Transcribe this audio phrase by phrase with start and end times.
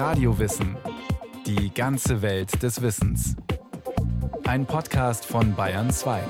[0.00, 0.78] Radiowissen.
[1.44, 3.36] Die ganze Welt des Wissens.
[4.44, 6.24] Ein Podcast von Bayern 2.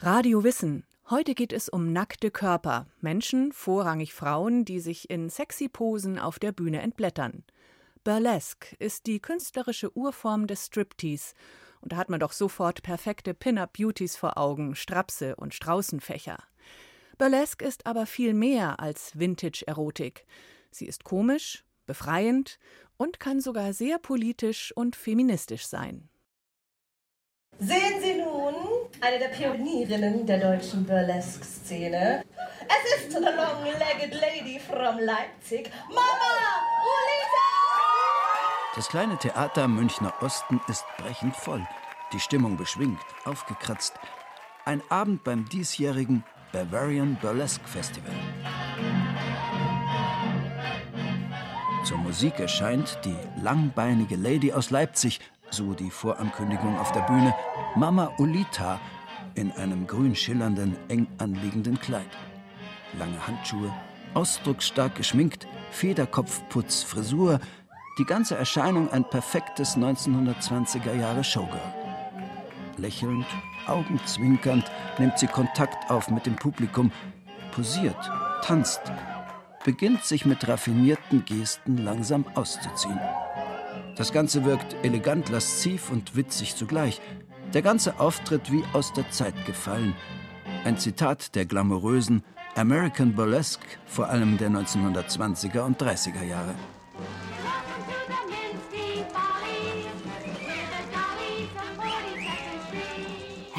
[0.00, 0.84] Radio Wissen.
[1.08, 2.86] Heute geht es um nackte Körper.
[3.00, 7.42] Menschen, vorrangig Frauen, die sich in sexy Posen auf der Bühne entblättern.
[8.04, 11.32] Burlesque ist die künstlerische Urform des Striptease.
[11.80, 16.36] Und da hat man doch sofort perfekte Pin-Up-Beauties vor Augen, Strapse und Straußenfächer.
[17.16, 20.26] Burlesque ist aber viel mehr als Vintage-Erotik.
[20.70, 22.58] Sie ist komisch, befreiend
[22.96, 26.08] und kann sogar sehr politisch und feministisch sein.
[27.58, 28.54] Sehen Sie nun
[29.00, 32.24] eine der Pionierinnen der deutschen Burlesque-Szene.
[32.66, 36.34] Es ist the long-legged lady from Leipzig, Mama
[36.82, 37.44] Ulita!
[38.74, 41.64] Das kleine Theater am Münchner Osten ist brechend voll.
[42.12, 43.94] Die Stimmung beschwingt, aufgekratzt.
[44.64, 48.12] Ein Abend beim diesjährigen Bavarian Burlesque Festival.
[51.84, 55.18] Zur Musik erscheint die langbeinige Lady aus Leipzig,
[55.50, 57.34] so die Vorankündigung auf der Bühne,
[57.74, 58.80] Mama Ulita
[59.34, 62.06] in einem grün schillernden, eng anliegenden Kleid.
[63.00, 63.72] Lange Handschuhe,
[64.14, 67.40] ausdrucksstark geschminkt, Federkopfputz, Frisur,
[67.98, 71.83] die ganze Erscheinung ein perfektes 1920er Jahre Showgirl.
[72.78, 73.26] Lächelnd,
[73.66, 76.92] augenzwinkernd nimmt sie Kontakt auf mit dem Publikum,
[77.52, 78.10] posiert,
[78.42, 78.82] tanzt,
[79.64, 83.00] beginnt sich mit raffinierten Gesten langsam auszuziehen.
[83.96, 87.00] Das Ganze wirkt elegant lasziv und witzig zugleich.
[87.52, 89.94] Der ganze Auftritt wie aus der Zeit gefallen.
[90.64, 92.24] Ein Zitat der glamourösen
[92.56, 96.54] American Burlesque, vor allem der 1920er und 30er Jahre.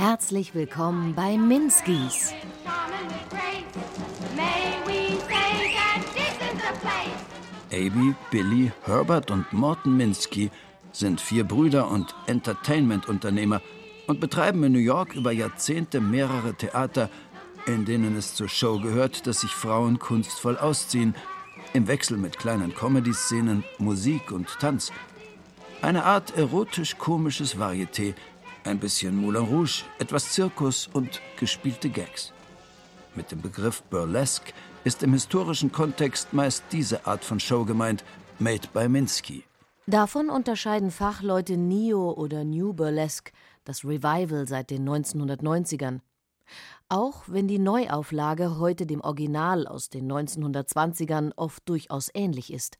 [0.07, 2.31] Herzlich willkommen bei Minskis.
[7.71, 10.51] Aby, Billy, Herbert und Morton Minsky
[10.91, 13.63] sind vier Brüder und Entertainment-Unternehmer
[14.05, 17.09] und betreiben in New York über Jahrzehnte mehrere Theater,
[17.65, 21.15] in denen es zur Show gehört, dass sich Frauen kunstvoll ausziehen,
[21.73, 24.91] im Wechsel mit kleinen Comedy-Szenen, Musik und Tanz.
[25.81, 28.13] Eine Art erotisch-komisches Varieté,
[28.65, 32.33] ein bisschen Moulin Rouge, etwas Zirkus und gespielte Gags.
[33.15, 34.53] Mit dem Begriff Burlesque
[34.83, 38.03] ist im historischen Kontext meist diese Art von Show gemeint,
[38.39, 39.43] made by Minsky.
[39.87, 43.31] Davon unterscheiden Fachleute Neo oder New Burlesque,
[43.63, 46.01] das Revival seit den 1990ern.
[46.89, 52.77] Auch wenn die Neuauflage heute dem Original aus den 1920ern oft durchaus ähnlich ist.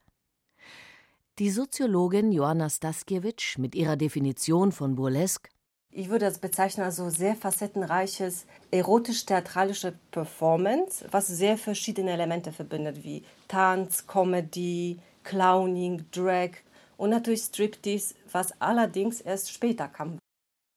[1.40, 5.50] Die Soziologin Joanna Staskiewicz mit ihrer Definition von Burlesque
[5.96, 13.02] ich würde das bezeichnen als so sehr facettenreiches, erotisch-theatralische Performance, was sehr verschiedene Elemente verbindet,
[13.06, 16.52] wie Tanz, Comedy, Clowning, Drag
[16.98, 20.20] und natürlich Striptease, was allerdings erst später kam.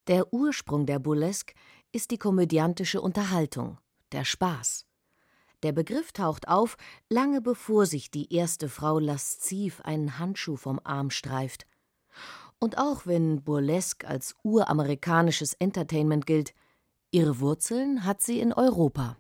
[0.07, 1.55] Der Ursprung der Burlesque
[1.91, 3.79] ist die komödiantische Unterhaltung,
[4.13, 4.87] der Spaß.
[5.65, 6.77] Der Begriff taucht auf,
[7.11, 11.67] lange bevor sich die erste Frau lasziv einen Handschuh vom Arm streift
[12.61, 16.55] und auch wenn Burlesque als uramerikanisches Entertainment gilt,
[17.11, 19.17] ihre Wurzeln hat sie in Europa.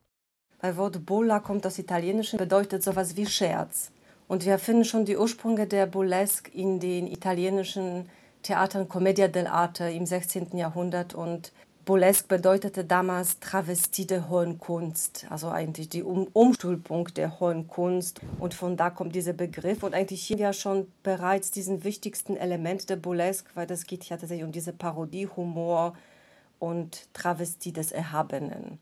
[0.60, 3.92] Bei Wort Bolla kommt aus Italienischen, bedeutet sowas wie Scherz.
[4.26, 8.08] Und wir finden schon die Ursprünge der Burlesque in den italienischen
[8.42, 10.56] Theatern Commedia dell'arte im 16.
[10.56, 11.52] Jahrhundert und
[11.88, 18.20] Burlesque bedeutete damals Travestie der hohen Kunst, also eigentlich die um Umstülpung der hohen Kunst.
[18.38, 19.82] Und von da kommt dieser Begriff.
[19.82, 24.18] Und eigentlich hier ja schon bereits diesen wichtigsten Element der Burlesque, weil das geht ja
[24.18, 25.94] tatsächlich um diese Parodie, Humor
[26.58, 28.80] und Travestie des Erhabenen.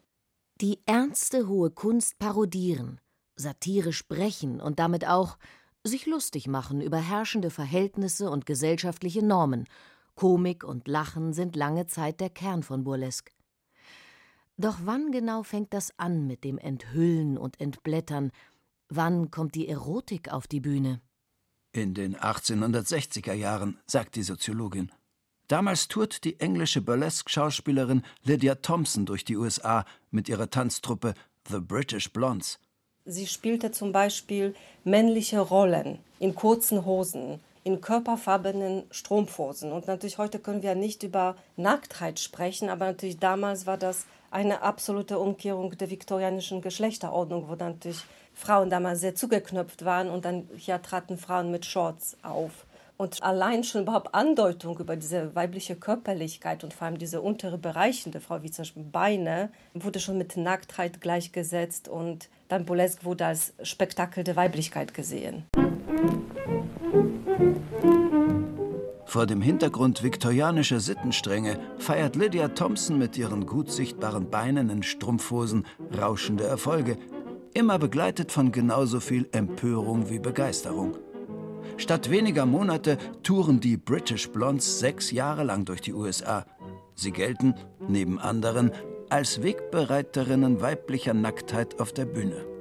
[0.61, 3.01] Die ernste hohe Kunst parodieren,
[3.37, 5.39] satirisch brechen und damit auch
[5.85, 9.69] sich lustig machen über herrschende Verhältnisse und gesellschaftliche Normen–
[10.17, 13.33] Komik und Lachen sind lange Zeit der Kern von Burlesque.
[14.57, 18.33] Doch wann genau fängt das an mit dem Enthüllen und Entblättern?
[18.89, 21.03] Wann kommt die Erotik auf die Bühne?
[21.73, 24.91] In den 1860er Jahren, sagt die Soziologin.
[25.49, 31.13] Damals tourt die englische Burlesque-Schauspielerin Lydia Thompson durch die USA mit ihrer Tanztruppe
[31.49, 32.59] The British Blondes.
[33.05, 39.73] Sie spielte zum Beispiel männliche Rollen in kurzen Hosen, in körperfarbenen Strumpfhosen.
[39.73, 44.63] Und natürlich heute können wir nicht über Nacktheit sprechen, aber natürlich damals war das eine
[44.63, 48.05] absolute Umkehrung der viktorianischen Geschlechterordnung, wo dann natürlich
[48.35, 52.67] Frauen damals sehr zugeknöpft waren und dann hier traten Frauen mit Shorts auf.
[52.99, 58.11] Und allein schon überhaupt Andeutung über diese weibliche Körperlichkeit und vor allem diese untere Bereiche
[58.11, 63.27] der Frau, wie zum Beispiel Beine, wurde schon mit Nacktheit gleichgesetzt und dann Burlesque wurde
[63.27, 65.47] als Spektakel der Weiblichkeit gesehen.
[69.05, 75.65] Vor dem Hintergrund viktorianischer Sittenstränge feiert Lydia Thompson mit ihren gut sichtbaren Beinen in Strumpfhosen
[75.99, 76.99] rauschende Erfolge,
[77.55, 80.99] immer begleitet von genauso viel Empörung wie Begeisterung.
[81.79, 86.45] Statt weniger Monate touren die British Blondes sechs Jahre lang durch die USA.
[86.95, 87.55] Sie gelten,
[87.89, 88.71] neben anderen,
[89.09, 92.56] als Wegbereiterinnen weiblicher Nacktheit auf der Bühne.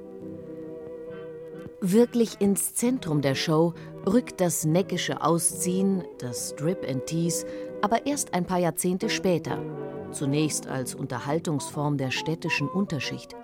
[1.88, 3.72] Wirklich ins Zentrum der Show
[4.12, 7.46] rückt das neckische Ausziehen, das Strip and Tease,
[7.80, 9.62] aber erst ein paar Jahrzehnte später,
[10.10, 13.36] zunächst als Unterhaltungsform der städtischen Unterschicht.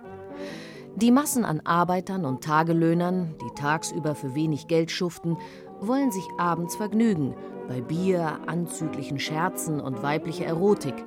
[0.97, 5.37] Die Massen an Arbeitern und Tagelöhnern, die tagsüber für wenig Geld schuften,
[5.79, 7.35] wollen sich abends vergnügen,
[7.69, 11.05] bei Bier, anzüglichen Scherzen und weiblicher Erotik,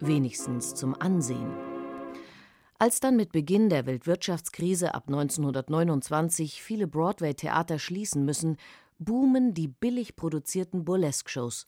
[0.00, 1.63] wenigstens zum Ansehen.
[2.78, 8.56] Als dann mit Beginn der Weltwirtschaftskrise ab 1929 viele Broadway-Theater schließen müssen,
[8.98, 11.66] boomen die billig produzierten Burlesque-Shows.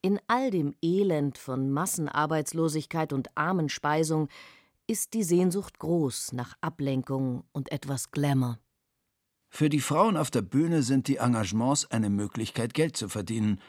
[0.00, 4.28] In all dem Elend von Massenarbeitslosigkeit und Armenspeisung
[4.86, 8.58] ist die Sehnsucht groß nach Ablenkung und etwas Glamour.
[9.48, 13.60] Für die Frauen auf der Bühne sind die Engagements eine Möglichkeit, Geld zu verdienen.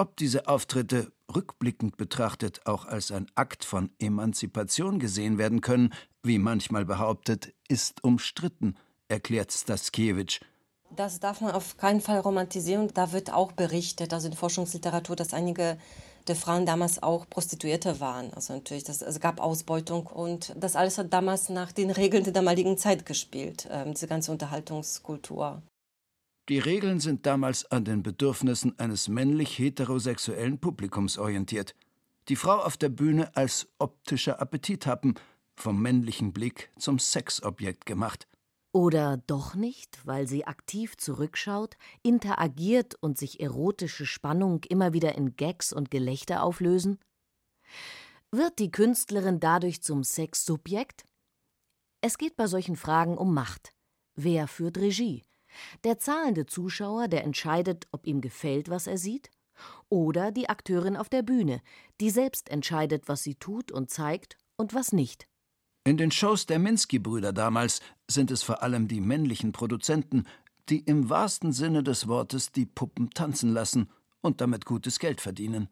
[0.00, 5.92] Ob diese Auftritte rückblickend betrachtet auch als ein Akt von Emanzipation gesehen werden können,
[6.22, 8.76] wie manchmal behauptet, ist umstritten,
[9.08, 10.38] erklärt Staskiewicz.
[10.94, 12.88] Das darf man auf keinen Fall romantisieren.
[12.94, 15.78] Da wird auch berichtet, also in Forschungsliteratur, dass einige
[16.28, 18.32] der Frauen damals auch Prostituierte waren.
[18.34, 22.32] Also natürlich, das, es gab Ausbeutung und das alles hat damals nach den Regeln der
[22.32, 25.60] damaligen Zeit gespielt, äh, diese ganze Unterhaltungskultur.
[26.48, 31.74] Die Regeln sind damals an den Bedürfnissen eines männlich heterosexuellen Publikums orientiert.
[32.28, 35.14] Die Frau auf der Bühne als optischer Appetithappen,
[35.56, 38.26] vom männlichen Blick zum Sexobjekt gemacht.
[38.72, 45.36] Oder doch nicht, weil sie aktiv zurückschaut, interagiert und sich erotische Spannung immer wieder in
[45.36, 46.98] Gags und Gelächter auflösen?
[48.30, 51.04] Wird die Künstlerin dadurch zum Sexsubjekt?
[52.00, 53.74] Es geht bei solchen Fragen um Macht.
[54.14, 55.24] Wer führt Regie?
[55.84, 59.30] Der zahlende Zuschauer, der entscheidet, ob ihm gefällt, was er sieht?
[59.88, 61.60] Oder die Akteurin auf der Bühne,
[62.00, 65.28] die selbst entscheidet, was sie tut und zeigt und was nicht?
[65.84, 70.24] In den Shows der Minsky-Brüder damals sind es vor allem die männlichen Produzenten,
[70.68, 73.88] die im wahrsten Sinne des Wortes die Puppen tanzen lassen
[74.20, 75.68] und damit gutes Geld verdienen.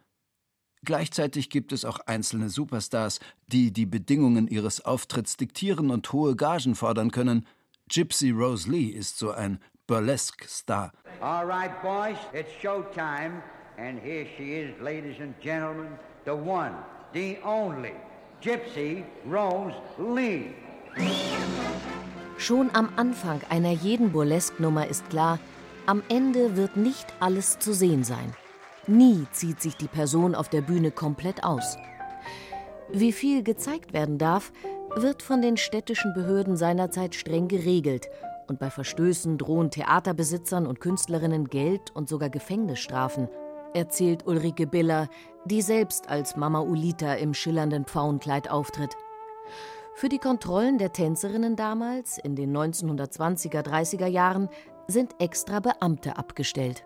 [0.85, 6.75] Gleichzeitig gibt es auch einzelne Superstars, die die Bedingungen ihres Auftritts diktieren und hohe Gagen
[6.75, 7.47] fordern können.
[7.89, 10.93] Gypsy Rose Lee ist so ein Burlesque-Star.
[11.23, 13.41] All right, boys, it's showtime.
[13.79, 16.75] And here she is, ladies and gentlemen, the one,
[17.13, 17.93] the only
[18.43, 20.55] Gypsy Rose Lee.
[22.39, 25.39] Schon am Anfang einer jeden Burlesque-Nummer ist klar,
[25.87, 28.35] am Ende wird nicht alles zu sehen sein.
[28.89, 31.77] Nie zieht sich die Person auf der Bühne komplett aus.
[32.91, 34.53] Wie viel gezeigt werden darf,
[34.97, 38.09] wird von den städtischen Behörden seinerzeit streng geregelt
[38.49, 43.29] und bei Verstößen drohen Theaterbesitzern und Künstlerinnen Geld und sogar Gefängnisstrafen
[43.75, 45.09] erzählt Ulrike Biller,
[45.45, 48.97] die selbst als Mama Ulita im schillernden Pfauenkleid auftritt.
[49.95, 54.49] Für die Kontrollen der Tänzerinnen damals, in den 1920er, 30er Jahren,
[54.89, 56.85] sind extra Beamte abgestellt.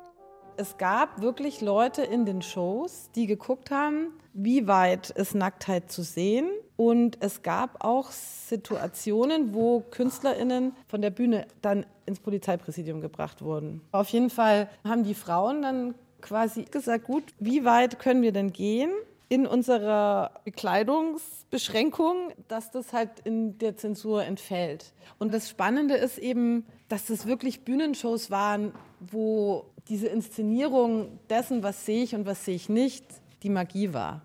[0.61, 6.03] Es gab wirklich Leute in den Shows, die geguckt haben, wie weit ist Nacktheit zu
[6.03, 6.51] sehen.
[6.77, 13.81] Und es gab auch Situationen, wo KünstlerInnen von der Bühne dann ins Polizeipräsidium gebracht wurden.
[13.91, 18.53] Auf jeden Fall haben die Frauen dann quasi gesagt, gut, wie weit können wir denn
[18.53, 18.91] gehen
[19.31, 24.93] in unserer Bekleidungsbeschränkung, dass das halt in der Zensur entfällt.
[25.19, 31.85] Und das Spannende ist eben, dass das wirklich Bühnenshows waren, wo diese Inszenierung dessen, was
[31.85, 33.05] sehe ich und was sehe ich nicht,
[33.43, 34.23] die Magie war.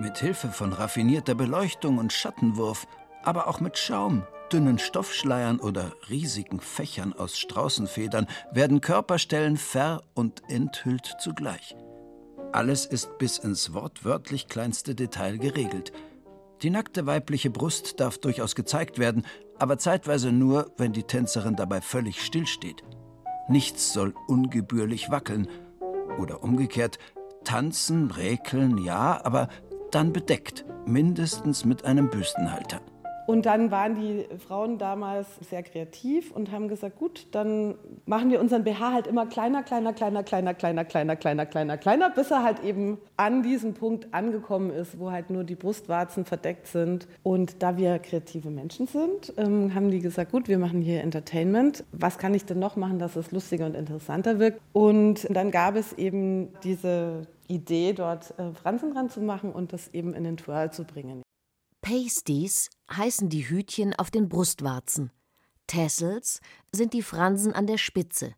[0.00, 2.86] Mit Hilfe von raffinierter Beleuchtung und Schattenwurf,
[3.22, 10.42] aber auch mit Schaum, dünnen Stoffschleiern oder riesigen Fächern aus Straußenfedern werden Körperstellen ver- und
[10.48, 11.76] enthüllt zugleich.
[12.52, 15.92] Alles ist bis ins wortwörtlich kleinste Detail geregelt.
[16.62, 19.24] Die nackte weibliche Brust darf durchaus gezeigt werden,
[19.58, 22.84] aber zeitweise nur, wenn die Tänzerin dabei völlig stillsteht.
[23.48, 25.48] Nichts soll ungebührlich wackeln.
[26.18, 26.98] Oder umgekehrt,
[27.44, 29.48] tanzen, räkeln, ja, aber
[29.90, 32.80] dann bedeckt, mindestens mit einem Büstenhalter.
[33.28, 37.74] Und dann waren die Frauen damals sehr kreativ und haben gesagt, gut, dann
[38.06, 42.08] machen wir unseren BH halt immer kleiner, kleiner, kleiner, kleiner, kleiner, kleiner, kleiner, kleiner, kleiner,
[42.08, 46.68] bis er halt eben an diesem Punkt angekommen ist, wo halt nur die Brustwarzen verdeckt
[46.68, 47.06] sind.
[47.22, 51.84] Und da wir kreative Menschen sind, ähm, haben die gesagt, gut, wir machen hier Entertainment.
[51.92, 54.58] Was kann ich denn noch machen, dass es lustiger und interessanter wirkt?
[54.72, 59.92] Und dann gab es eben diese Idee, dort äh, Fransen dran zu machen und das
[59.92, 61.22] eben in den Twirl zu bringen.
[61.88, 65.10] Pasties heißen die Hütchen auf den Brustwarzen.
[65.66, 68.34] Tassels sind die Fransen an der Spitze.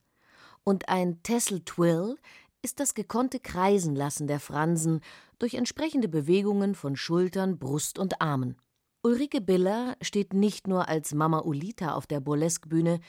[0.63, 2.15] Und ein Tassel Twill
[2.63, 5.01] ist das gekonnte Kreisenlassen der Fransen
[5.41, 8.55] durch entsprechende Bewegungen von Schultern, Brust und Armen.
[9.03, 13.01] Ulrike Biller steht nicht nur als Mama Ulita auf der Burlesque-Bühne,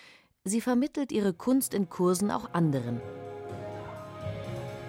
[0.43, 2.99] sie vermittelt ihre Kunst in Kursen auch anderen.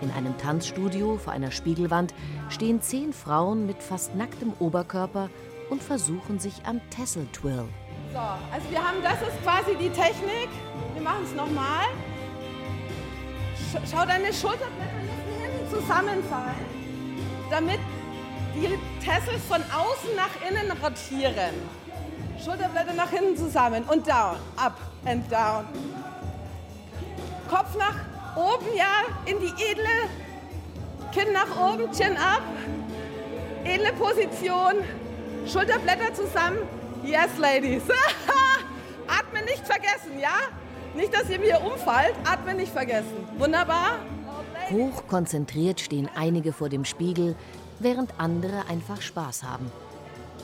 [0.02, 2.12] In einem Tanzstudio vor einer Spiegelwand
[2.48, 5.30] stehen zehn Frauen mit fast nacktem Oberkörper
[5.70, 7.68] und versuchen sich am Tassel Twill.
[8.12, 10.48] So, also wir haben, das ist quasi die Technik.
[10.94, 11.84] Wir machen es nochmal.
[13.88, 14.90] Schau deine Schulterblätter
[15.40, 16.66] hinten zusammenfallen,
[17.48, 17.78] damit
[18.54, 21.54] die Tassels von außen nach innen rotieren.
[22.44, 25.64] Schulterblätter nach hinten zusammen und down, up and down.
[27.48, 30.08] Kopf nach Oben ja, in die edle,
[31.12, 32.42] Kinn nach oben, Chin up.
[33.64, 34.76] Edle Position,
[35.46, 36.58] Schulterblätter zusammen.
[37.04, 37.82] Yes, Ladies.
[39.06, 40.34] Atmen nicht vergessen, ja?
[40.94, 42.14] Nicht, dass ihr mir umfallt.
[42.24, 43.26] Atmen nicht vergessen.
[43.38, 43.98] Wunderbar.
[44.70, 47.36] Hochkonzentriert stehen einige vor dem Spiegel,
[47.78, 49.70] während andere einfach Spaß haben.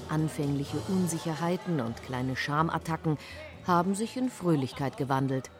[0.08, 3.18] Anfängliche Unsicherheiten und kleine Schamattacken
[3.66, 5.50] haben sich in Fröhlichkeit gewandelt.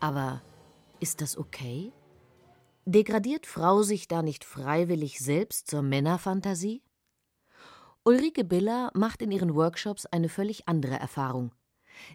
[0.00, 0.40] Aber
[1.02, 1.92] ist das okay?
[2.84, 6.82] Degradiert Frau sich da nicht freiwillig selbst zur Männerfantasie?
[8.04, 11.52] Ulrike Biller macht in ihren Workshops eine völlig andere Erfahrung.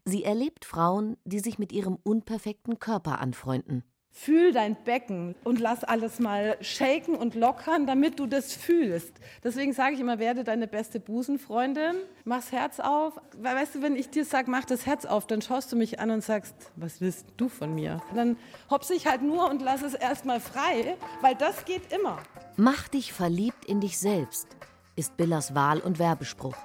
[0.03, 3.83] Sie erlebt Frauen, die sich mit ihrem unperfekten Körper anfreunden.
[4.11, 9.13] Fühl dein Becken und lass alles mal shaken und lockern, damit du das fühlst.
[9.43, 11.95] Deswegen sage ich immer, werde deine beste Busenfreundin,
[12.25, 13.13] mach's Herz auf.
[13.37, 16.09] Weißt du, wenn ich dir sage, mach das Herz auf, dann schaust du mich an
[16.09, 18.01] und sagst, was willst du von mir?
[18.15, 18.37] Dann
[18.69, 22.17] hopse ich halt nur und lass es erstmal frei, weil das geht immer.
[22.57, 24.47] Mach dich verliebt in dich selbst,
[24.95, 26.57] ist Billers Wahl- und Werbespruch.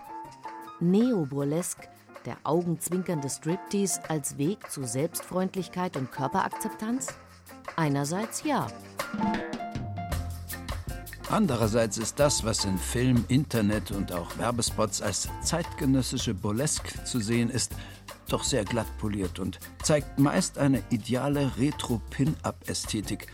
[0.81, 1.87] Neo-Burlesque,
[2.25, 7.09] der augenzwinkernde Striptease als Weg zu Selbstfreundlichkeit und Körperakzeptanz?
[7.77, 8.67] Einerseits ja.
[11.31, 17.49] Andererseits ist das, was in Film, Internet und auch Werbespots als zeitgenössische Burlesque zu sehen
[17.49, 17.73] ist,
[18.29, 23.29] doch sehr glatt poliert und zeigt meist eine ideale Retro-Pin-Up-Ästhetik,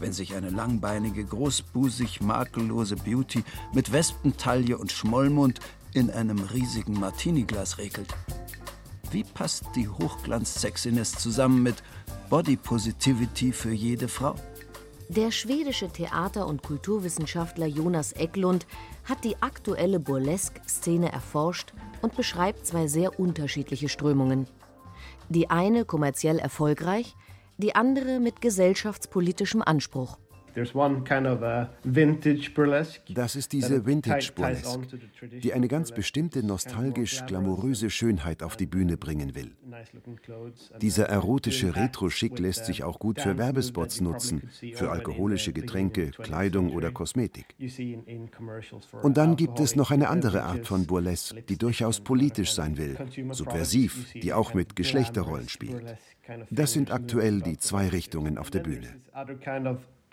[0.00, 5.60] wenn sich eine langbeinige, großbusig makellose Beauty mit Wespentaille und Schmollmund
[5.92, 8.12] in einem riesigen Martini-Glas regelt.
[9.12, 11.82] Wie passt die Hochglanz-Sexiness zusammen mit
[12.28, 14.34] Body Positivity für jede Frau?
[15.08, 18.66] Der schwedische Theater- und Kulturwissenschaftler Jonas Eklund
[19.04, 24.48] hat die aktuelle Burlesque-Szene erforscht und beschreibt zwei sehr unterschiedliche Strömungen.
[25.28, 27.14] Die eine kommerziell erfolgreich,
[27.58, 30.18] die andere mit gesellschaftspolitischem Anspruch.
[33.14, 34.86] Das ist diese Vintage Burlesque,
[35.42, 39.52] die eine ganz bestimmte nostalgisch glamouröse Schönheit auf die Bühne bringen will.
[40.80, 46.90] Dieser erotische Retro-Schick lässt sich auch gut für Werbespots nutzen, für alkoholische Getränke, Kleidung oder
[46.90, 47.54] Kosmetik.
[49.02, 52.96] Und dann gibt es noch eine andere Art von Burlesque, die durchaus politisch sein will,
[53.32, 55.96] subversiv, die auch mit Geschlechterrollen spielt.
[56.50, 58.96] Das sind aktuell die zwei Richtungen auf der Bühne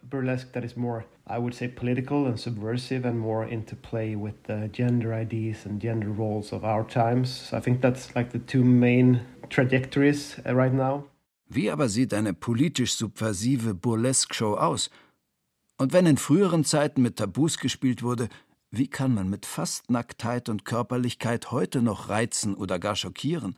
[0.10, 4.36] burlesque that is more, I would say, political and subversive and more into play with
[4.48, 7.50] the gender ideas and gender roles of our times.
[7.50, 11.05] So I think that's like the two main trajectories uh, right now.
[11.50, 14.89] Wie aber sieht eine politisch subversive Burlesque-Show aus?
[15.77, 18.29] Und wenn in früheren Zeiten mit Tabus gespielt wurde,
[18.72, 23.55] wie kann man mit Fastnacktheit und Körperlichkeit heute noch reizen oder gar schockieren?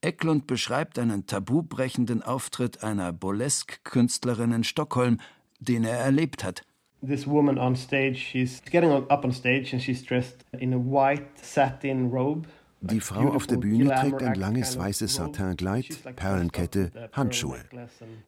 [0.00, 5.18] Eklund beschreibt einen tabubrechenden Auftritt einer Burlesque-Künstlerin in Stockholm,
[5.60, 6.62] den er erlebt hat.
[7.06, 11.26] This woman on stage, she's getting up on stage and she's dressed in a white
[11.40, 12.48] satin robe.
[12.80, 17.58] Die Frau auf der Bühne trägt ein langes weißes Satin-Kleid, Perlenkette, Handschuhe.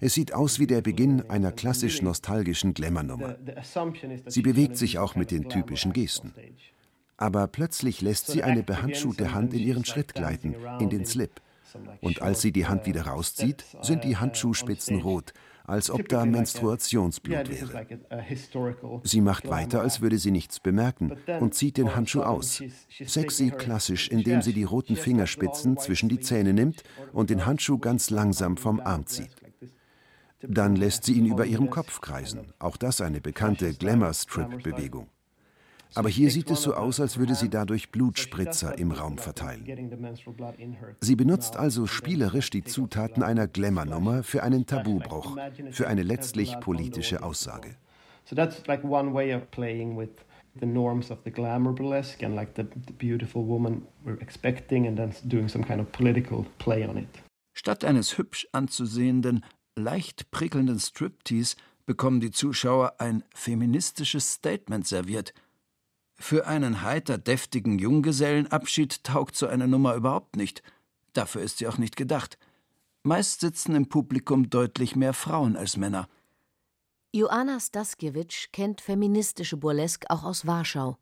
[0.00, 3.36] Es sieht aus wie der Beginn einer klassisch nostalgischen Glamour-Nummer.
[4.26, 6.34] Sie bewegt sich auch mit den typischen Gesten.
[7.16, 11.40] Aber plötzlich lässt sie eine behandschuhte Hand in ihren Schritt gleiten, in den Slip.
[12.00, 15.32] Und als sie die Hand wieder rauszieht, sind die Handschuhspitzen rot,
[15.70, 17.86] als ob da Menstruationsblut wäre.
[19.04, 22.62] Sie macht weiter, als würde sie nichts bemerken und zieht den Handschuh aus.
[23.06, 28.10] Sexy klassisch, indem sie die roten Fingerspitzen zwischen die Zähne nimmt und den Handschuh ganz
[28.10, 29.30] langsam vom Arm zieht.
[30.42, 32.52] Dann lässt sie ihn über ihrem Kopf kreisen.
[32.58, 35.08] Auch das eine bekannte Glamour-Strip-Bewegung.
[35.94, 39.64] Aber hier sieht es so aus, als würde sie dadurch Blutspritzer im Raum verteilen.
[41.00, 45.36] Sie benutzt also spielerisch die Zutaten einer Glamour-Nummer für einen Tabubruch,
[45.70, 47.76] für eine letztlich politische Aussage.
[48.24, 50.10] So that's like one way of playing with
[50.60, 54.96] the norms of the glamour burlesque and like the, the beautiful woman we're expecting and
[54.96, 57.08] then doing some kind of political play on it.
[57.52, 59.44] Statt eines hübsch anzusehenden,
[59.74, 61.56] leicht prickelnden Striptease
[61.86, 65.34] bekommen die Zuschauer ein feministisches Statement serviert–
[66.20, 70.62] für einen heiter deftigen Junggesellenabschied taugt so eine Nummer überhaupt nicht.
[71.14, 72.38] Dafür ist sie auch nicht gedacht.
[73.02, 76.08] Meist sitzen im Publikum deutlich mehr Frauen als Männer.
[77.12, 80.98] Joanna Staskiewicz kennt feministische Burlesque auch aus Warschau.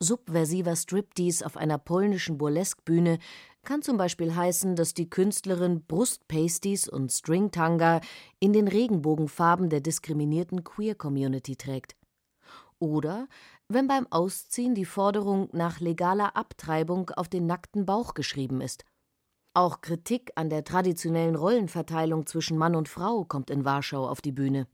[0.00, 3.18] Subversiver Striptease auf einer polnischen Burlesque-Bühne
[3.62, 8.00] kann zum Beispiel heißen, dass die Künstlerin Brustpasties und Stringtanga
[8.40, 11.94] in den Regenbogenfarben der diskriminierten Queer-Community trägt.
[12.78, 13.28] Oder
[13.72, 18.84] wenn beim Ausziehen die Forderung nach legaler Abtreibung auf den nackten Bauch geschrieben ist.
[19.54, 24.32] Auch Kritik an der traditionellen Rollenverteilung zwischen Mann und Frau kommt in Warschau auf die
[24.32, 24.66] Bühne.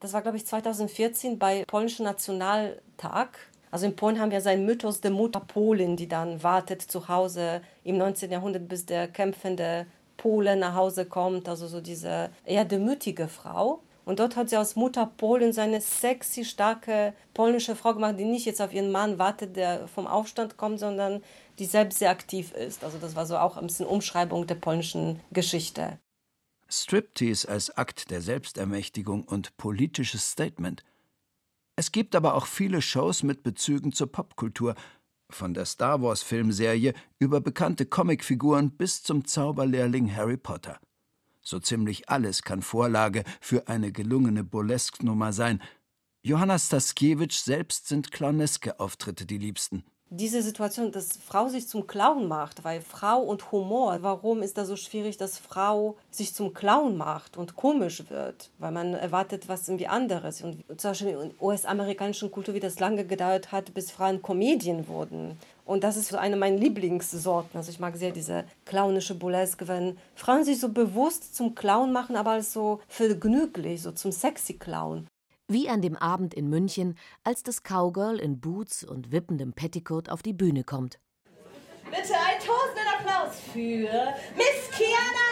[0.00, 3.38] Das war, glaube ich, 2014 bei Polnischen Nationaltag.
[3.70, 7.62] Also in Polen haben wir seinen Mythos der Mutter Polin, die dann wartet zu Hause
[7.82, 8.30] im 19.
[8.30, 9.86] Jahrhundert, bis der kämpfende
[10.16, 11.48] Pole nach Hause kommt.
[11.48, 13.80] Also so diese eher demütige Frau.
[14.06, 18.24] Und dort hat sie aus Mutter Polen so eine sexy, starke polnische Frau gemacht, die
[18.24, 21.22] nicht jetzt auf ihren Mann wartet, der vom Aufstand kommt, sondern
[21.58, 22.84] die selbst sehr aktiv ist.
[22.84, 25.98] Also das war so auch ein bisschen Umschreibung der polnischen Geschichte.
[26.68, 30.84] Striptease als Akt der Selbstermächtigung und politisches Statement.
[31.74, 34.76] Es gibt aber auch viele Shows mit Bezügen zur Popkultur,
[35.30, 40.78] von der Star Wars Filmserie über bekannte Comicfiguren bis zum Zauberlehrling Harry Potter.
[41.46, 45.62] So ziemlich alles kann Vorlage für eine gelungene Burlesque-Nummer sein.
[46.24, 49.84] Johanna Staskiewicz selbst sind clowneske Auftritte die liebsten.
[50.10, 54.68] Diese Situation, dass Frau sich zum Clown macht, weil Frau und Humor, warum ist das
[54.68, 58.50] so schwierig, dass Frau sich zum Clown macht und komisch wird?
[58.60, 60.42] Weil man erwartet was irgendwie anderes.
[60.42, 65.36] Und zum Beispiel in US-amerikanischen Kultur, wie das lange gedauert hat, bis Frauen Comedien wurden.
[65.64, 67.58] Und das ist so eine meiner Lieblingssorten.
[67.58, 72.14] Also ich mag sehr diese clownische Burlesque, wenn Frauen sich so bewusst zum Clown machen,
[72.14, 75.08] aber als so vergnüglich, so zum sexy Clown.
[75.48, 80.22] Wie an dem Abend in München, als das Cowgirl in Boots und wippendem Petticoat auf
[80.22, 80.98] die Bühne kommt.
[81.84, 85.26] Bitte einen tosenden Applaus für Miss Kiana!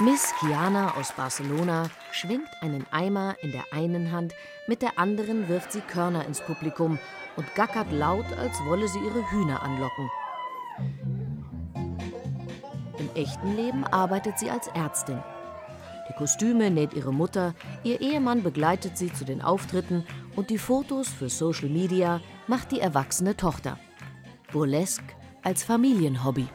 [0.00, 4.32] Miss Kiana aus Barcelona schwingt einen Eimer in der einen Hand,
[4.66, 6.98] mit der anderen wirft sie Körner ins Publikum
[7.36, 10.10] und gackert laut, als wolle sie ihre Hühner anlocken.
[12.98, 15.22] Im echten Leben arbeitet sie als Ärztin.
[16.10, 21.08] Die Kostüme näht ihre Mutter, ihr Ehemann begleitet sie zu den Auftritten und die Fotos
[21.08, 23.78] für Social Media macht die erwachsene Tochter.
[24.50, 26.48] Burlesque als Familienhobby.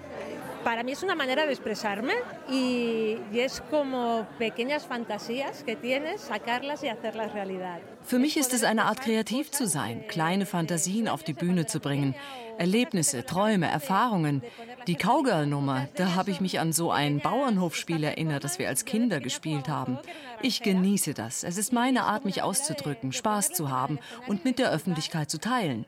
[0.66, 2.14] para mí es una manera de expresarme
[2.50, 7.80] y, y, es como pequeñas fantasías que tienes, sacarlas y hacerlas realidad.
[8.02, 11.80] Für mich ist es eine Art kreativ zu sein, kleine Fantasien auf die Bühne zu
[11.80, 12.16] bringen,
[12.58, 14.42] Erlebnisse, Träume, Erfahrungen.
[14.88, 19.20] Die Cowgirl-Nummer, da habe ich mich an so ein Bauernhofspiel erinnert, das wir als Kinder
[19.20, 19.98] gespielt haben.
[20.42, 21.44] Ich genieße das.
[21.44, 25.86] Es ist meine Art, mich auszudrücken, Spaß zu haben und mit der Öffentlichkeit zu teilen.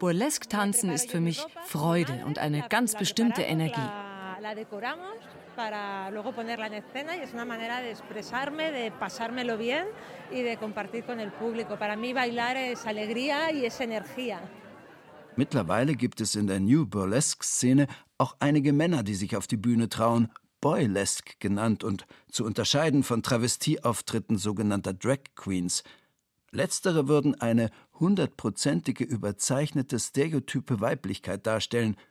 [0.00, 3.80] Burlesque-Tanzen ist für mich Freude und eine ganz bestimmte Energie
[15.36, 17.86] Mittlerweile gibt es in der New Burlesque-Szene
[18.18, 20.28] auch einige Männer, die sich auf die Bühne trauen,
[20.60, 25.82] Boylesque genannt und zu unterscheiden von Travestieauftritten sogenannter Drag Queens.
[26.50, 31.96] Letztere würden eine hundertprozentige überzeichnete stereotype Weiblichkeit darstellen–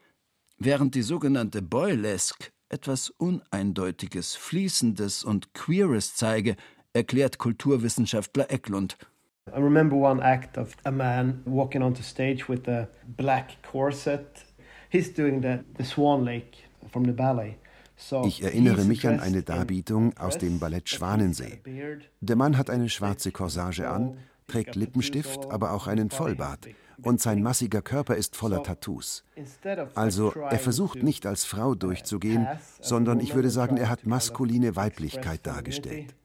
[0.63, 6.55] während die sogenannte Boylesque etwas Uneindeutiges, Fließendes und Queeres zeige,
[6.93, 8.97] erklärt Kulturwissenschaftler Eklund.
[9.53, 14.43] I remember one act of a man walking onto stage with a black corset.
[14.89, 16.57] He's doing the, the Swan Lake
[16.91, 17.57] from the ballet.
[18.25, 21.61] Ich erinnere mich an eine Darbietung aus dem Ballett Schwanensee.
[22.19, 26.67] Der Mann hat eine schwarze Corsage an, trägt Lippenstift, aber auch einen Vollbart
[27.03, 29.23] und sein massiger Körper ist voller Tattoos.
[29.95, 32.47] Also er versucht nicht als Frau durchzugehen,
[32.79, 36.15] sondern ich würde sagen, er hat maskuline Weiblichkeit dargestellt.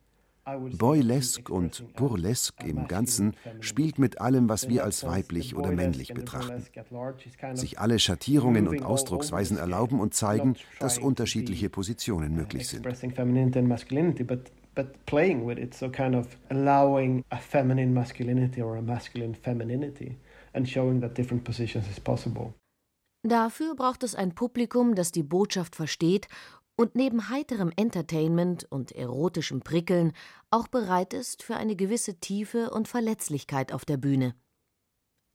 [0.78, 6.64] Boylesque und Burlesque im Ganzen spielt mit allem, was wir als weiblich oder männlich betrachten.
[7.54, 12.86] Sich alle Schattierungen und Ausdrucksweisen erlauben und zeigen, dass unterschiedliche Positionen möglich sind.
[14.76, 20.18] But playing with it, so kind of allowing a feminine masculinity or a masculine femininity
[20.52, 22.52] and showing that different positions is possible.
[23.26, 26.28] Dafür braucht es ein Publikum, das die Botschaft versteht
[26.76, 30.12] und neben heiterem Entertainment und erotischem Prickeln
[30.50, 34.34] auch bereit ist für eine gewisse Tiefe und Verletzlichkeit auf der Bühne.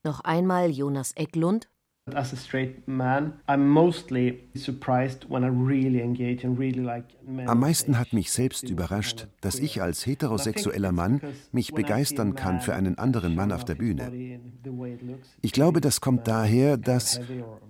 [0.04, 1.71] Noch einmal Jonas Ecklund
[2.16, 7.06] As a straight man, I'm mostly surprised when I really engage and really like
[7.46, 12.74] Am meisten hat mich selbst überrascht, dass ich als heterosexueller Mann mich begeistern kann für
[12.74, 14.40] einen anderen Mann auf der Bühne.
[15.42, 17.22] Ich glaube, das kommt daher, dass,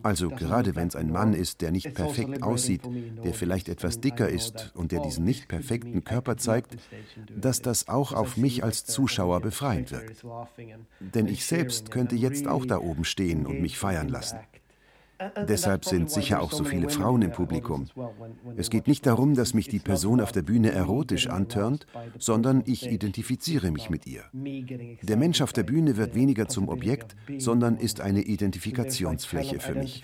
[0.01, 2.83] also gerade wenn es ein Mann ist, der nicht perfekt aussieht,
[3.25, 6.77] der vielleicht etwas dicker ist und der diesen nicht perfekten Körper zeigt,
[7.35, 10.25] dass das auch auf mich als Zuschauer befreiend wirkt.
[11.01, 14.39] Denn ich selbst könnte jetzt auch da oben stehen und mich feiern lassen lassen.
[15.47, 17.85] Deshalb sind sicher auch so viele Frauen im Publikum.
[18.57, 21.85] Es geht nicht darum, dass mich die Person auf der Bühne erotisch antörnt,
[22.17, 24.23] sondern ich identifiziere mich mit ihr.
[24.33, 30.03] Der Mensch auf der Bühne wird weniger zum Objekt, sondern ist eine Identifikationsfläche für mich.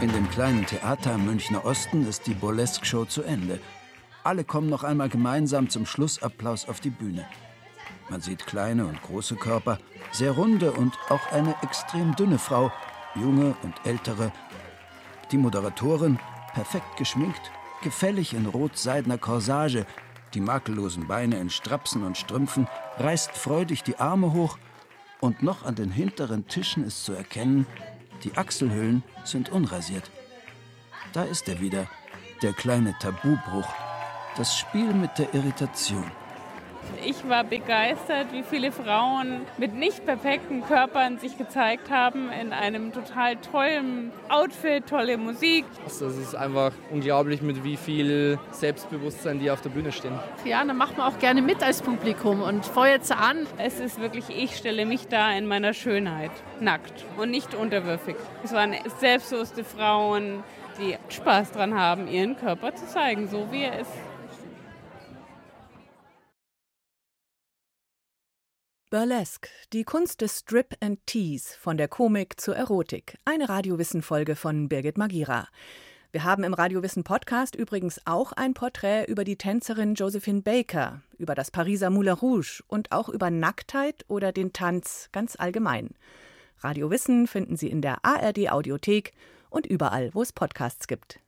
[0.00, 3.58] In dem kleinen Theater im Münchner Osten ist die Burlesque-Show zu Ende.
[4.24, 7.26] Alle kommen noch einmal gemeinsam zum Schlussapplaus auf die Bühne.
[8.08, 9.78] Man sieht kleine und große Körper,
[10.12, 12.72] sehr runde und auch eine extrem dünne Frau,
[13.14, 14.32] junge und ältere.
[15.30, 16.18] Die Moderatorin,
[16.54, 19.84] perfekt geschminkt, gefällig in rot-seidener Corsage,
[20.32, 24.56] die makellosen Beine in Strapsen und Strümpfen, reißt freudig die Arme hoch
[25.20, 27.66] und noch an den hinteren Tischen ist zu erkennen,
[28.22, 30.10] die Achselhöhlen sind unrasiert.
[31.12, 31.88] Da ist er wieder,
[32.42, 33.68] der kleine Tabubruch,
[34.36, 36.04] das Spiel mit der Irritation.
[37.04, 42.92] Ich war begeistert, wie viele Frauen mit nicht perfekten Körpern sich gezeigt haben in einem
[42.92, 45.64] total tollen Outfit, tolle Musik.
[45.84, 50.18] Das ist einfach unglaublich, mit wie viel Selbstbewusstsein die auf der Bühne stehen.
[50.44, 53.46] Ja, dann macht man auch gerne mit als Publikum und feuert sie an.
[53.58, 58.16] Es ist wirklich, ich stelle mich da in meiner Schönheit, nackt und nicht unterwürfig.
[58.42, 60.42] Es waren selbstbewusste Frauen,
[60.78, 63.92] die Spaß dran haben, ihren Körper zu zeigen, so wie er ist.
[68.94, 73.18] Burlesque, die Kunst des Strip and Tease, von der Komik zur Erotik.
[73.24, 75.48] Eine Radiowissen-Folge von Birgit Magira.
[76.12, 81.34] Wir haben im Radiowissen Podcast übrigens auch ein Porträt über die Tänzerin Josephine Baker, über
[81.34, 85.90] das Pariser Moulin Rouge und auch über Nacktheit oder den Tanz ganz allgemein.
[86.60, 89.12] Radiowissen finden Sie in der ARD Audiothek
[89.50, 91.18] und überall, wo es Podcasts gibt.